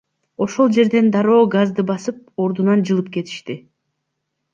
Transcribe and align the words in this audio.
Ошол 0.43 0.71
жерден 0.77 1.11
дароо 1.15 1.43
газды 1.55 1.85
басып, 1.89 2.23
ордунан 2.45 2.81
жылып 2.91 3.13
кетишти. 3.19 3.59